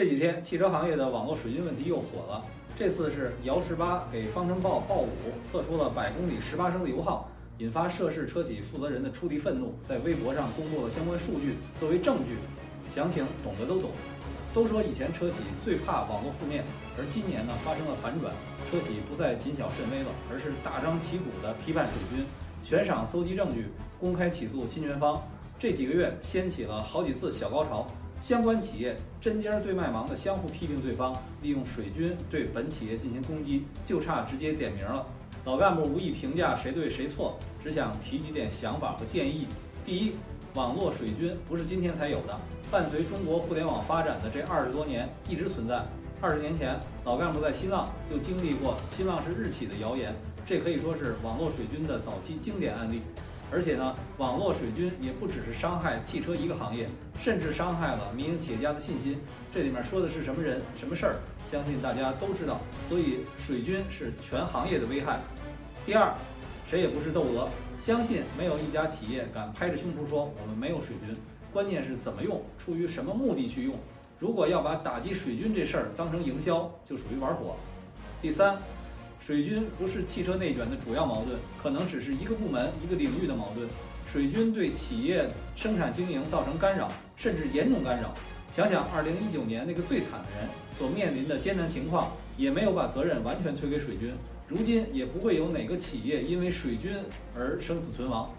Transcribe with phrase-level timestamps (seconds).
[0.00, 2.42] 这几天汽车行业的网络水军问题又火了，
[2.74, 5.10] 这次是姚十八给方程豹豹五
[5.44, 12.38] 测出了百公里十八升的油耗，引发涉事车企负责人的出题愤怒，在微博上公布了相关数据作为证据，
[12.88, 13.90] 详情懂的都懂。
[14.54, 16.64] 都说以前车企最怕网络负面，
[16.96, 18.32] 而今年呢发生了反转，
[18.70, 22.24] 车企不再谨小慎微了，而是大张旗鼓地批判水军，
[22.62, 23.66] 悬赏搜集证据，
[24.00, 25.22] 公开起诉侵权方。
[25.58, 27.86] 这几个月掀起了好几次小高潮，
[28.20, 31.12] 相关企业针尖对麦芒的相互批评对方，
[31.42, 35.06] 利用水军对本企业进行攻击，就差直接点名了。
[35.44, 39.46] 老干部无意评价谁对谁错，只想提几点想法和建议。
[39.84, 40.12] 第一。
[40.54, 42.36] 网络水军不是今天才有的，
[42.72, 45.80] 伴随中国互联网发展的这二十多年一直存在。
[46.20, 50.12] 二十年前，老干部在新浪就经历过新浪是日企的谣言，
[50.44, 53.00] 这可以说是网络水军的早期经典案例。
[53.52, 59.18] 而且呢，网络水军也不只是伤害汽车一个行业，甚至伤害了民营企业家的信心。
[59.52, 61.16] 这里面说的是什么人、什么事儿，
[61.50, 62.60] 相信大家都知道。
[62.88, 65.20] 所以，水军是全行业的危害。
[65.84, 66.14] 第二，
[66.66, 67.48] 谁也不是窦娥。
[67.80, 71.16] 相信没有一家企业敢拍着胸脯说我们没有水军，
[71.52, 73.74] 关键是怎么用，出于什么目的去用。
[74.18, 77.56] 如果要把打击水军这事儿当成营销，就属于玩火。
[78.20, 78.58] 第三，
[79.20, 83.68] 水军不是汽车内卷的主要矛盾，可能只是一个部门、一个领域的矛盾。
[84.10, 88.12] 水军对企业生产经营造成干扰，甚至严重干扰。
[88.52, 94.12] 想想二零一九年那个最惨的人所面临的艰难情况，也没有把责任完全推给水军。
[94.48, 96.92] 如今也不会有哪个企业因为水军
[97.36, 98.34] 而生死存亡。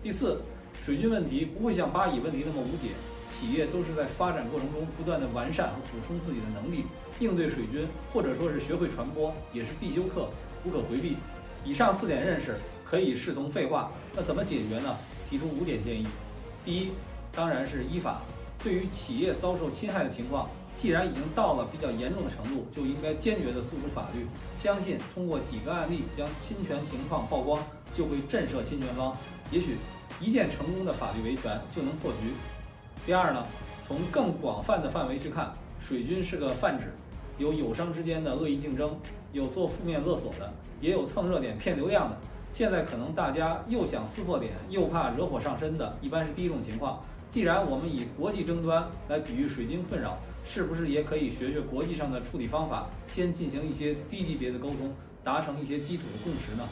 [0.00, 0.40] 第四，
[0.80, 2.92] 水军问题不会像巴以问题那么无解，
[3.28, 6.86] 企业都是在发展过程中不断的完善和补充自己的能力，
[7.20, 10.28] 应对水军或者说是学会传播也是必修课，
[10.64, 11.16] 不可回避。
[11.64, 14.96] 以上四点认识可以视同废话，那怎么解决呢？
[15.28, 16.06] 提出五点建议。
[16.64, 16.92] 第一，
[17.32, 18.22] 当然是依法。
[18.62, 24.26] 对于企业遭受侵害的情况，既然已经到了比较严重的程度，就应该坚决地诉诸法律。
[24.56, 27.62] 相信通过几个案例将侵权情况曝光，
[27.92, 29.16] 就会震慑侵权方。
[29.52, 29.76] 也许
[30.20, 32.32] 一件成功的法律维权就能破局。
[33.06, 33.44] 第二呢，
[33.86, 36.92] 从更广泛的范围去看，水军是个泛指，
[37.38, 38.98] 有友商之间的恶意竞争，
[39.32, 42.16] 有做负面勒索的，也有蹭热点骗流量的。
[42.50, 47.00] 现在可能大家又想撕破脸，又怕惹火上身的，一般是第一种情况。
[47.30, 54.90] 既然我们以国际争端来比喻水军困扰，是不是也可以学学国际上的处理方法，先进行一些低级别的沟通，
[55.22, 56.66] 达成一些基础的共识呢？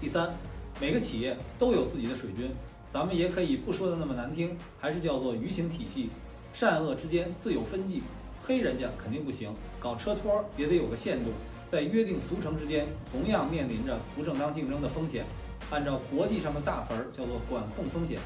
[0.00, 0.34] 第三，
[0.80, 2.50] 每个企业都有自己的水军，
[2.96, 6.08] 咱们也可以不说的那么难听，还是叫做舆情体系，
[6.54, 8.02] 善恶之间自有分际，
[8.42, 11.28] 黑人家肯定不行，搞车托也得有个限度，
[11.66, 15.26] 在约定俗成之间，同样面临着不正当竞争的风险，
[15.70, 18.18] 按照国际上的大词儿叫做管控风险。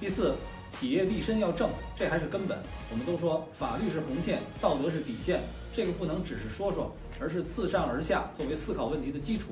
[0.00, 0.32] 第四。
[0.70, 2.58] 企业立身要正，这还是根本。
[2.90, 5.40] 我们都说法律是红线，道德是底线，
[5.72, 9.50] 这个不能只是说说，而是自上而下作为思考问题的基础。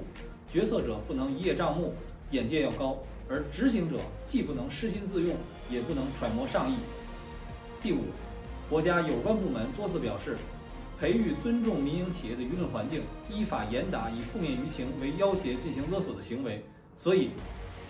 [0.49, 1.94] 决策者不能一叶障目，
[2.33, 2.99] 眼界要高，
[3.32, 5.34] 而执行者既不能失心自用，
[5.70, 6.75] 也不能揣摩上意。
[7.81, 8.00] 第五，
[8.69, 10.37] 国家有关部门多次表示，
[11.00, 13.00] 培育尊重民营企业的舆论环境，
[13.31, 16.62] 依法严打以负面舆情为要挟进行勒索的行为。
[16.94, 17.31] 所以。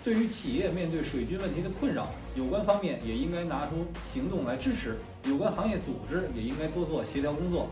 [0.03, 7.69] 对于企业面对水军问题的困扰，有关方面也应该拿出行动来支持，有关行业组织也应该多做协调工作。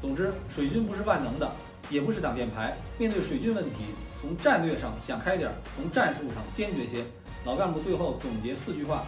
[0.00, 1.52] 总之，水军不是万能的，
[1.92, 2.76] 也不是挡箭牌。
[2.98, 3.84] 面对水军问题，
[4.20, 7.04] 从战略上想开点，从战术上坚决些。
[7.44, 9.04] 老干部最后总结四句话：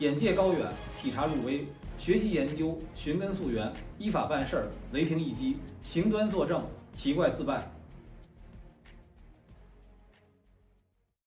[0.00, 0.66] 眼界高远，
[1.00, 6.62] 体察入微，学习研究，寻根溯源，依法办事儿，雷霆一击，行端作证，
[6.92, 7.70] 奇怪自败。